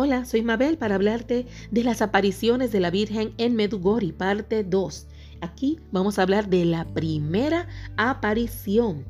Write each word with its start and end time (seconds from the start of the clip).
Hola, 0.00 0.24
soy 0.26 0.42
Mabel 0.42 0.78
para 0.78 0.94
hablarte 0.94 1.46
de 1.72 1.82
las 1.82 2.02
apariciones 2.02 2.70
de 2.70 2.78
la 2.78 2.88
Virgen 2.88 3.34
en 3.36 3.56
Medugori, 3.56 4.12
parte 4.12 4.62
2. 4.62 5.08
Aquí 5.40 5.80
vamos 5.90 6.18
a 6.18 6.22
hablar 6.22 6.48
de 6.48 6.64
la 6.64 6.84
primera 6.84 7.66
aparición. 7.96 9.04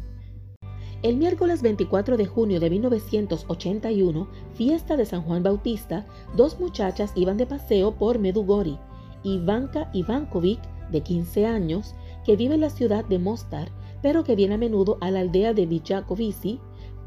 El 1.02 1.18
miércoles 1.18 1.60
24 1.60 2.16
de 2.16 2.24
junio 2.24 2.58
de 2.58 2.70
1981, 2.70 4.28
fiesta 4.54 4.96
de 4.96 5.04
San 5.04 5.20
Juan 5.20 5.42
Bautista, 5.42 6.06
dos 6.34 6.58
muchachas 6.58 7.12
iban 7.16 7.36
de 7.36 7.44
paseo 7.44 7.94
por 7.94 8.18
Medugori. 8.18 8.78
Ivanka 9.24 9.90
Ivankovic, 9.92 10.60
de 10.90 11.02
15 11.02 11.44
años, 11.44 11.94
que 12.24 12.34
vive 12.34 12.54
en 12.54 12.62
la 12.62 12.70
ciudad 12.70 13.04
de 13.04 13.18
Mostar, 13.18 13.70
pero 14.00 14.24
que 14.24 14.36
viene 14.36 14.54
a 14.54 14.56
menudo 14.56 14.96
a 15.02 15.10
la 15.10 15.20
aldea 15.20 15.52
de 15.52 15.66
Villakovici, 15.66 16.60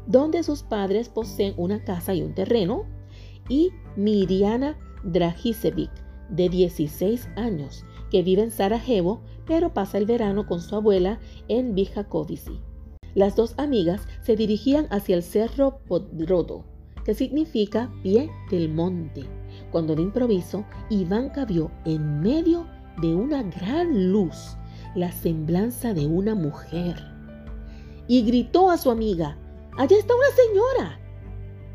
donde 0.06 0.44
sus 0.44 0.62
padres 0.62 1.08
poseen 1.08 1.54
una 1.56 1.82
casa 1.82 2.14
y 2.14 2.22
un 2.22 2.32
terreno, 2.32 2.86
y 3.52 3.70
Miriana 3.96 4.78
Dragicevic, 5.04 5.90
de 6.30 6.48
16 6.48 7.28
años, 7.36 7.84
que 8.10 8.22
vive 8.22 8.42
en 8.42 8.50
Sarajevo, 8.50 9.20
pero 9.46 9.74
pasa 9.74 9.98
el 9.98 10.06
verano 10.06 10.46
con 10.46 10.62
su 10.62 10.74
abuela 10.74 11.20
en 11.48 11.74
Vijakovici. 11.74 12.62
Las 13.14 13.36
dos 13.36 13.52
amigas 13.58 14.08
se 14.22 14.36
dirigían 14.36 14.86
hacia 14.90 15.16
el 15.16 15.22
cerro 15.22 15.80
Podrodo, 15.86 16.64
que 17.04 17.12
significa 17.12 17.92
pie 18.02 18.30
del 18.50 18.70
monte, 18.70 19.24
cuando 19.70 19.94
de 19.94 20.00
improviso 20.00 20.64
Ivanka 20.88 21.44
vio 21.44 21.70
en 21.84 22.20
medio 22.20 22.66
de 23.02 23.14
una 23.14 23.42
gran 23.42 24.12
luz 24.12 24.56
la 24.94 25.12
semblanza 25.12 25.92
de 25.92 26.06
una 26.06 26.34
mujer 26.34 26.96
y 28.08 28.22
gritó 28.22 28.70
a 28.70 28.78
su 28.78 28.90
amiga, 28.90 29.36
Allá 29.76 29.98
está 29.98 30.14
una 30.14 30.28
señora. 30.36 31.00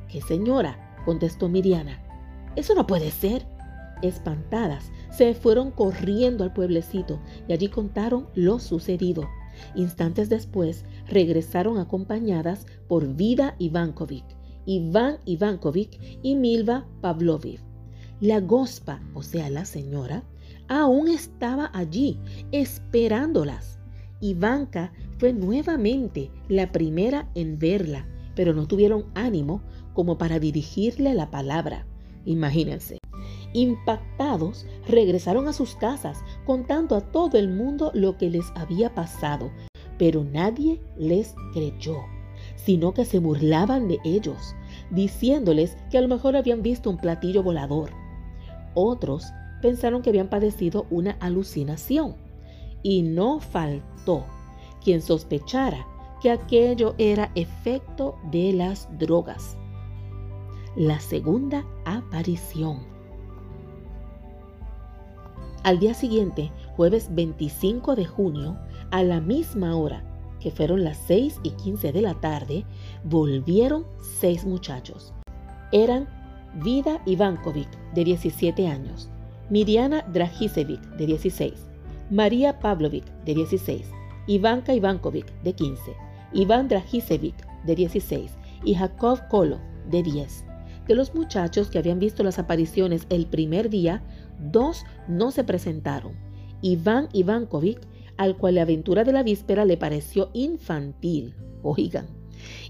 ¿Qué 0.08 0.22
señora? 0.22 0.87
Contestó 1.08 1.48
Miriana. 1.48 2.02
Eso 2.58 2.76
no 2.76 2.86
puede 2.86 3.12
ser. 3.12 3.48
Espantadas, 4.02 4.92
se 5.10 5.34
fueron 5.34 5.72
corriendo 5.72 6.44
al 6.44 6.52
pueblecito 6.52 7.22
y 7.48 7.54
allí 7.54 7.70
contaron 7.70 8.28
lo 8.36 8.60
sucedido. 8.60 9.24
Instantes 9.74 10.28
después, 10.28 10.84
regresaron 11.08 11.78
acompañadas 11.78 12.66
por 12.90 13.16
Vida 13.16 13.56
Ivankovic, 13.58 14.26
Iván 14.66 15.20
Ivankovic 15.24 16.20
y 16.22 16.36
Milva 16.36 16.86
Pavlovic. 17.00 17.62
La 18.20 18.42
gospa, 18.42 19.00
o 19.14 19.24
sea, 19.24 19.50
la 19.50 19.64
señora, 19.64 20.26
aún 20.68 21.08
estaba 21.08 21.72
allí, 21.74 22.20
esperándolas. 22.52 23.80
Ivanka 24.20 24.92
fue 25.20 25.32
nuevamente 25.32 26.32
la 26.50 26.74
primera 26.74 27.32
en 27.34 27.58
verla, 27.58 28.06
pero 28.38 28.54
no 28.54 28.68
tuvieron 28.68 29.08
ánimo 29.16 29.64
como 29.94 30.20
para 30.20 30.40
dirigirle 30.40 31.16
la 31.16 31.32
palabra. 31.32 31.88
Imagínense. 32.24 33.00
Impactados, 33.54 34.68
regresaron 34.88 35.48
a 35.48 35.54
sus 35.54 35.74
casas 35.74 36.20
contando 36.46 36.96
a 36.96 37.02
todo 37.02 37.40
el 37.40 37.50
mundo 37.50 37.90
lo 37.96 38.16
que 38.16 38.30
les 38.30 38.46
había 38.56 38.94
pasado, 38.94 39.50
pero 39.98 40.24
nadie 40.24 40.80
les 40.98 41.34
creyó, 41.52 41.98
sino 42.56 42.94
que 42.94 43.06
se 43.06 43.18
burlaban 43.18 43.88
de 43.88 43.98
ellos, 44.06 44.56
diciéndoles 44.92 45.76
que 45.90 45.98
a 45.98 46.02
lo 46.02 46.08
mejor 46.08 46.36
habían 46.36 46.62
visto 46.62 46.92
un 46.92 46.98
platillo 46.98 47.42
volador. 47.42 47.90
Otros 48.76 49.26
pensaron 49.64 50.04
que 50.04 50.12
habían 50.12 50.30
padecido 50.30 50.86
una 50.92 51.18
alucinación, 51.20 52.16
y 52.84 53.02
no 53.02 53.40
faltó 53.40 54.26
quien 54.84 55.02
sospechara 55.02 55.88
que 56.22 56.32
aquello 56.32 56.96
era 56.98 57.32
efecto 57.36 58.16
de 58.32 58.54
las 58.54 58.88
drogas 58.98 59.58
la 60.78 61.00
segunda 61.00 61.66
aparición. 61.86 62.82
Al 65.64 65.80
día 65.80 65.96
siguiente, 65.96 66.52
jueves 66.76 67.10
25 67.16 67.96
de 67.96 68.06
junio, 68.06 68.60
a 68.92 69.02
la 69.02 69.20
misma 69.20 69.76
hora, 69.76 70.04
que 70.40 70.52
fueron 70.52 70.84
las 70.84 70.98
6 71.08 71.40
y 71.42 71.50
15 71.50 71.92
de 71.92 72.02
la 72.04 72.14
tarde, 72.14 72.64
volvieron 73.04 73.88
seis 74.20 74.46
muchachos. 74.46 75.14
Eran 75.72 76.08
Vida 76.64 77.02
Ivankovic, 77.08 77.70
de 77.96 78.04
17 78.04 78.68
años, 78.68 79.10
Miriana 79.50 80.04
Dragicevic, 80.14 80.80
de 80.96 81.08
16, 81.08 81.54
María 82.12 82.60
Pavlovic, 82.60 83.06
de 83.26 83.34
16, 83.34 83.90
Ivanka 84.28 84.76
Ivankovic, 84.76 85.26
de 85.42 85.54
15, 85.54 85.96
Iván 86.34 86.68
Dragicevic, 86.68 87.36
de 87.66 87.76
16, 87.76 88.32
y 88.64 88.76
Jakov 88.76 89.28
Kolo, 89.30 89.60
de 89.90 90.04
10. 90.04 90.46
De 90.88 90.96
los 90.96 91.14
muchachos 91.14 91.70
que 91.70 91.80
habían 91.80 92.00
visto 92.00 92.24
las 92.24 92.40
apariciones 92.40 93.08
el 93.10 93.26
primer 93.26 93.70
día, 93.70 94.04
dos 94.40 94.86
no 95.08 95.32
se 95.32 95.44
presentaron. 95.44 96.14
Iván 96.62 97.10
Ivankovic, 97.14 97.82
al 98.18 98.38
cual 98.38 98.56
la 98.56 98.64
aventura 98.64 99.04
de 99.04 99.14
la 99.14 99.24
víspera 99.24 99.66
le 99.66 99.78
pareció 99.78 100.30
infantil, 100.34 101.36
oigan, 101.62 102.08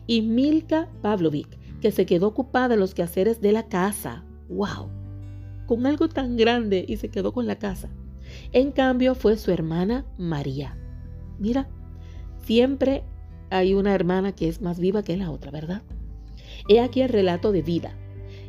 y 0.08 0.22
Milka 0.22 0.90
Pavlovic, 1.02 1.58
que 1.80 1.92
se 1.92 2.06
quedó 2.06 2.28
ocupada 2.28 2.74
en 2.74 2.80
los 2.80 2.94
quehaceres 2.94 3.40
de 3.42 3.52
la 3.52 3.68
casa. 3.68 4.26
¡Wow! 4.50 4.90
Con 5.68 5.86
algo 5.86 6.10
tan 6.10 6.38
grande 6.38 6.86
y 6.88 6.98
se 6.98 7.10
quedó 7.10 7.34
con 7.34 7.46
la 7.46 7.58
casa. 7.58 7.90
En 8.52 8.72
cambio 8.72 9.16
fue 9.16 9.38
su 9.38 9.52
hermana 9.52 10.06
María. 10.18 10.78
Mira, 11.40 11.70
siempre 12.44 13.04
hay 13.50 13.74
una 13.74 13.94
hermana 13.94 14.34
que 14.34 14.48
es 14.48 14.62
más 14.62 14.80
viva 14.80 15.04
que 15.04 15.18
la 15.18 15.32
otra, 15.32 15.52
¿verdad? 15.52 15.82
He 16.68 16.80
aquí 16.80 17.02
el 17.02 17.10
relato 17.10 17.52
de 17.52 17.62
vida. 17.62 17.94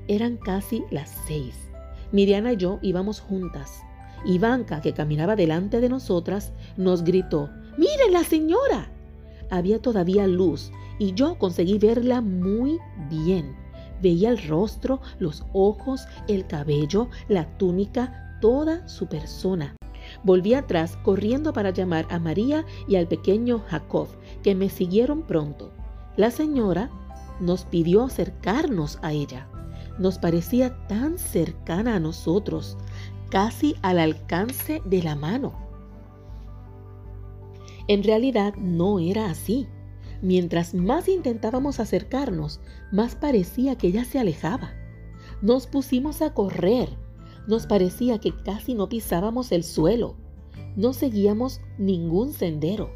Eran 0.09 0.37
casi 0.37 0.83
las 0.91 1.11
seis. 1.27 1.55
Miriana 2.13 2.55
y 2.55 2.57
yo 2.57 2.79
íbamos 2.83 3.21
juntas. 3.21 3.83
Ivanka, 4.25 4.81
que 4.81 4.95
caminaba 4.95 5.37
delante 5.37 5.81
de 5.81 5.89
nosotras, 5.89 6.53
nos 6.77 7.05
gritó, 7.05 7.51
¡Miren 7.77 8.13
la 8.13 8.25
señora! 8.25 8.91
Había 9.51 9.81
todavía 9.81 10.27
luz 10.27 10.73
y 10.99 11.15
yo 11.15 11.39
conseguí 11.39 11.79
verla 11.79 12.21
muy 12.21 12.79
bien. 13.09 13.57
Veía 14.03 14.31
el 14.31 14.43
rostro, 14.47 15.01
los 15.19 15.45
ojos, 15.53 16.07
el 16.27 16.47
cabello, 16.47 17.09
la 17.29 17.57
túnica, 17.59 18.39
toda 18.41 18.87
su 18.89 19.07
persona. 19.07 19.77
Volví 20.23 20.55
atrás 20.55 20.97
corriendo 21.03 21.53
para 21.53 21.71
llamar 21.71 22.07
a 22.11 22.19
María 22.19 22.65
y 22.87 22.97
al 22.97 23.09
pequeño 23.09 23.63
Jacob, 23.69 24.09
que 24.43 24.55
me 24.55 24.69
siguieron 24.69 25.23
pronto. 25.23 25.73
La 26.17 26.31
señora 26.31 26.91
nos 27.41 27.65
pidió 27.65 28.05
acercarnos 28.05 28.99
a 29.03 29.13
ella 29.13 29.49
nos 29.99 30.19
parecía 30.19 30.87
tan 30.87 31.19
cercana 31.19 31.97
a 31.97 32.01
nosotros, 32.01 32.77
casi 33.31 33.75
al 33.83 33.99
alcance 33.99 34.81
de 34.85 35.03
la 35.03 35.17
mano. 35.17 35.53
En 37.89 38.03
realidad 38.03 38.55
no 38.57 38.99
era 39.01 39.31
así. 39.31 39.67
Mientras 40.21 40.75
más 40.75 41.09
intentábamos 41.09 41.81
acercarnos, 41.81 42.61
más 42.93 43.15
parecía 43.15 43.77
que 43.77 43.89
ella 43.89 44.05
se 44.05 44.19
alejaba. 44.19 44.73
Nos 45.43 45.67
pusimos 45.67 46.23
a 46.23 46.35
correr. 46.35 46.89
Nos 47.49 47.67
parecía 47.67 48.19
que 48.19 48.33
casi 48.33 48.75
no 48.75 48.89
pisábamos 48.89 49.51
el 49.51 49.65
suelo. 49.65 50.15
No 50.77 50.93
seguíamos 50.93 51.61
ningún 51.79 52.33
sendero, 52.33 52.93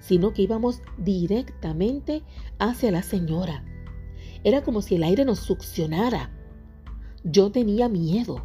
sino 0.00 0.32
que 0.32 0.42
íbamos 0.42 0.80
directamente 0.96 2.22
hacia 2.58 2.90
la 2.90 3.02
señora. 3.02 3.62
Era 4.44 4.62
como 4.62 4.80
si 4.80 4.94
el 4.94 5.02
aire 5.02 5.26
nos 5.26 5.40
succionara 5.40 6.30
yo 7.28 7.50
tenía 7.50 7.88
miedo. 7.88 8.44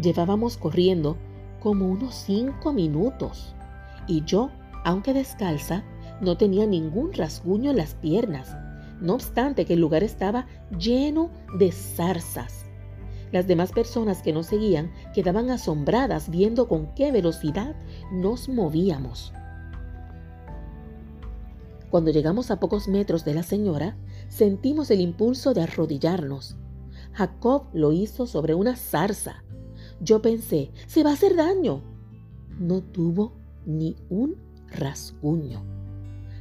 Llevábamos 0.00 0.56
corriendo 0.56 1.16
como 1.60 1.88
unos 1.88 2.14
cinco 2.14 2.72
minutos 2.72 3.54
y 4.08 4.24
yo, 4.24 4.50
aunque 4.84 5.14
descalza, 5.14 5.84
no 6.20 6.36
tenía 6.36 6.66
ningún 6.66 7.12
rasguño 7.12 7.70
en 7.70 7.76
las 7.76 7.94
piernas, 7.94 8.56
no 9.00 9.14
obstante 9.14 9.64
que 9.64 9.74
el 9.74 9.80
lugar 9.80 10.02
estaba 10.02 10.46
lleno 10.76 11.30
de 11.56 11.70
zarzas. 11.70 12.61
Las 13.32 13.46
demás 13.46 13.72
personas 13.72 14.22
que 14.22 14.32
nos 14.32 14.46
seguían 14.46 14.92
quedaban 15.14 15.50
asombradas 15.50 16.30
viendo 16.30 16.68
con 16.68 16.94
qué 16.94 17.10
velocidad 17.10 17.74
nos 18.12 18.48
movíamos. 18.48 19.32
Cuando 21.90 22.10
llegamos 22.10 22.50
a 22.50 22.60
pocos 22.60 22.88
metros 22.88 23.24
de 23.24 23.34
la 23.34 23.42
señora, 23.42 23.96
sentimos 24.28 24.90
el 24.90 25.00
impulso 25.00 25.52
de 25.52 25.62
arrodillarnos 25.62 26.56
Jacob 27.12 27.66
lo 27.74 27.92
hizo 27.92 28.26
sobre 28.26 28.54
una 28.54 28.76
zarza. 28.76 29.44
Yo 30.00 30.22
pensé, 30.22 30.70
se 30.86 31.02
va 31.02 31.10
a 31.10 31.14
hacer 31.14 31.36
daño. 31.36 31.82
No 32.58 32.82
tuvo 32.82 33.34
ni 33.66 33.96
un 34.08 34.36
rasguño. 34.68 35.62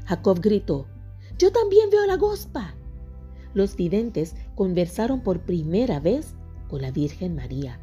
Jacob 0.05 0.39
gritó, 0.39 0.87
yo 1.37 1.51
también 1.51 1.89
veo 1.89 2.05
la 2.05 2.17
gospa. 2.17 2.75
Los 3.53 3.75
videntes 3.75 4.35
conversaron 4.55 5.21
por 5.21 5.41
primera 5.41 5.99
vez 5.99 6.35
con 6.71 6.81
la 6.81 6.89
Virgen 6.89 7.35
María. 7.35 7.77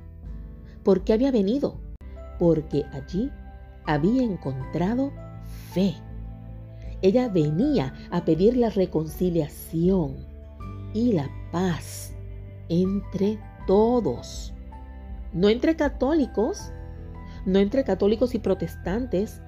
¿Por 0.83 1.05
qué 1.05 1.13
había 1.13 1.31
venido? 1.31 1.79
Porque 2.39 2.87
allí 2.93 3.31
había 3.85 4.23
encontrado 4.23 5.13
fe. 5.73 5.95
Ella 7.03 7.29
venía 7.29 7.93
a 8.11 8.25
pedir 8.25 8.57
la 8.57 8.71
reconciliación 8.71 10.17
y 10.95 11.13
la 11.13 11.29
paz 11.53 12.15
entre 12.71 13.39
todos. 13.67 14.55
No 15.35 15.51
entre 15.51 15.77
católicos, 15.77 16.73
no 17.45 17.59
entre 17.59 17.85
católicos 17.85 18.35
y 18.35 18.39
protestantes, 18.39 19.43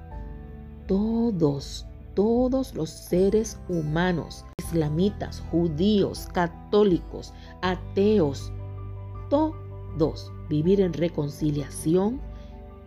todos, 0.86 1.86
todos 2.14 2.74
los 2.74 2.90
seres 2.90 3.58
humanos, 3.70 4.44
islamitas, 4.58 5.42
judíos, 5.50 6.28
católicos, 6.32 7.32
ateos, 7.62 8.52
todos, 9.30 10.30
vivir 10.50 10.82
en 10.82 10.92
reconciliación 10.92 12.20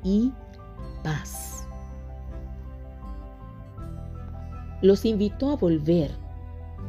y 0.04 0.32
paz. 1.04 1.66
Los 4.84 5.06
invitó 5.06 5.50
a 5.50 5.56
volver 5.56 6.12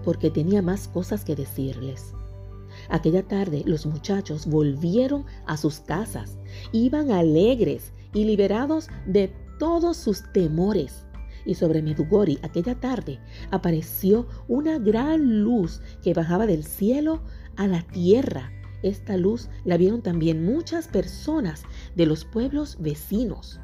porque 0.05 0.31
tenía 0.31 0.61
más 0.61 0.89
cosas 0.89 1.25
que 1.25 1.35
decirles. 1.35 2.13
Aquella 2.91 3.23
tarde 3.23 3.63
los 3.65 3.87
muchachos 3.87 4.47
volvieron 4.47 5.25
a 5.47 5.57
sus 5.57 5.81
casas, 5.81 6.37
iban 6.73 7.11
alegres 7.11 7.93
y 8.13 8.25
liberados 8.25 8.89
de 9.07 9.33
todos 9.59 9.97
sus 9.97 10.25
temores. 10.33 11.07
Y 11.47 11.55
sobre 11.55 11.83
Medugori 11.83 12.39
aquella 12.43 12.75
tarde 12.75 13.21
apareció 13.51 14.27
una 14.49 14.79
gran 14.79 15.43
luz 15.43 15.81
que 16.03 16.15
bajaba 16.15 16.47
del 16.47 16.65
cielo 16.65 17.23
a 17.57 17.67
la 17.67 17.83
tierra. 17.83 18.51
Esta 18.85 19.17
luz 19.17 19.49
la 19.65 19.79
vieron 19.79 20.03
también 20.03 20.45
muchas 20.45 20.89
personas 20.89 21.63
de 21.97 22.05
los 22.05 22.27
pueblos 22.27 22.77
vecinos. 22.79 23.59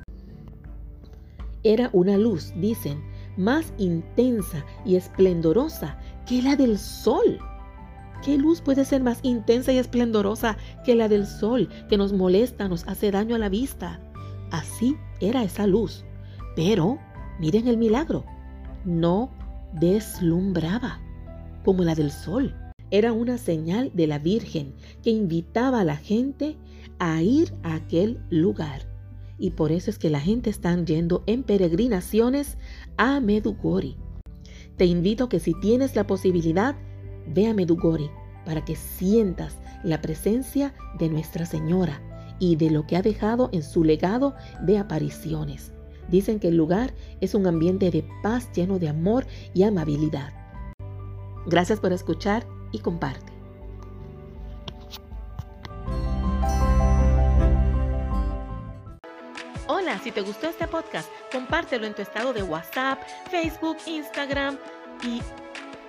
Era 1.62 1.90
una 1.92 2.16
luz, 2.16 2.54
dicen, 2.56 3.02
más 3.36 3.74
intensa 3.76 4.64
y 4.86 4.96
esplendorosa 4.96 5.98
que 6.26 6.40
la 6.40 6.56
del 6.56 6.78
sol. 6.78 7.38
¿Qué 8.24 8.38
luz 8.38 8.62
puede 8.62 8.86
ser 8.86 9.02
más 9.02 9.20
intensa 9.22 9.72
y 9.72 9.76
esplendorosa 9.76 10.56
que 10.86 10.94
la 10.94 11.06
del 11.06 11.26
sol 11.26 11.68
que 11.90 11.98
nos 11.98 12.14
molesta, 12.14 12.66
nos 12.66 12.88
hace 12.88 13.10
daño 13.10 13.34
a 13.34 13.38
la 13.38 13.50
vista? 13.50 14.00
Así 14.50 14.96
era 15.20 15.42
esa 15.42 15.66
luz. 15.66 16.02
Pero, 16.56 16.98
miren 17.38 17.68
el 17.68 17.76
milagro, 17.76 18.24
no 18.86 19.30
deslumbraba 19.74 20.98
como 21.62 21.84
la 21.84 21.94
del 21.94 22.10
sol. 22.10 22.54
Era 22.90 23.12
una 23.12 23.38
señal 23.38 23.92
de 23.94 24.06
la 24.06 24.18
Virgen 24.18 24.74
que 25.02 25.10
invitaba 25.10 25.80
a 25.80 25.84
la 25.84 25.96
gente 25.96 26.56
a 26.98 27.22
ir 27.22 27.54
a 27.62 27.74
aquel 27.74 28.20
lugar. 28.30 28.82
Y 29.38 29.50
por 29.50 29.70
eso 29.70 29.90
es 29.90 29.98
que 29.98 30.10
la 30.10 30.20
gente 30.20 30.50
está 30.50 30.76
yendo 30.84 31.22
en 31.26 31.44
peregrinaciones 31.44 32.58
a 32.96 33.20
Medugori. 33.20 33.96
Te 34.76 34.86
invito 34.86 35.28
que 35.28 35.40
si 35.40 35.54
tienes 35.60 35.94
la 35.94 36.06
posibilidad, 36.06 36.74
ve 37.28 37.46
a 37.46 37.54
Medugori 37.54 38.10
para 38.44 38.64
que 38.64 38.74
sientas 38.74 39.58
la 39.84 40.00
presencia 40.00 40.74
de 40.98 41.08
Nuestra 41.08 41.46
Señora 41.46 42.02
y 42.38 42.56
de 42.56 42.70
lo 42.70 42.86
que 42.86 42.96
ha 42.96 43.02
dejado 43.02 43.50
en 43.52 43.62
su 43.62 43.84
legado 43.84 44.34
de 44.62 44.78
apariciones. 44.78 45.72
Dicen 46.08 46.40
que 46.40 46.48
el 46.48 46.56
lugar 46.56 46.92
es 47.20 47.34
un 47.34 47.46
ambiente 47.46 47.90
de 47.90 48.04
paz 48.22 48.50
lleno 48.52 48.80
de 48.80 48.88
amor 48.88 49.26
y 49.54 49.62
amabilidad. 49.62 50.32
Gracias 51.46 51.78
por 51.78 51.92
escuchar 51.92 52.46
y 52.72 52.78
comparte. 52.78 53.32
Hola, 59.66 59.98
si 59.98 60.10
te 60.12 60.20
gustó 60.20 60.48
este 60.48 60.66
podcast, 60.66 61.08
compártelo 61.32 61.86
en 61.86 61.94
tu 61.94 62.02
estado 62.02 62.32
de 62.32 62.42
WhatsApp, 62.42 63.00
Facebook, 63.30 63.78
Instagram 63.86 64.58
y 65.02 65.22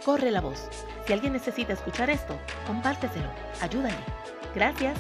corre 0.06 0.31
la 0.31 0.42
voz. 0.42 0.69
Si 1.06 1.13
alguien 1.13 1.33
necesita 1.33 1.74
escuchar 1.74 2.10
esto, 2.10 2.38
compárteselo. 2.68 3.30
Ayúdale. 3.62 3.98
Gracias. 4.56 4.98